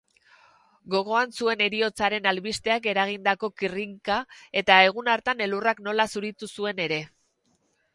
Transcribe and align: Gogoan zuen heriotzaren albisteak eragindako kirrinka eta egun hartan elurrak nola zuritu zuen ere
Gogoan 0.93 1.35
zuen 1.41 1.61
heriotzaren 1.65 2.31
albisteak 2.33 2.89
eragindako 2.95 3.53
kirrinka 3.63 4.19
eta 4.65 4.83
egun 4.91 5.15
hartan 5.17 5.49
elurrak 5.49 5.87
nola 5.91 6.13
zuritu 6.17 6.55
zuen 6.59 6.89
ere 6.91 7.05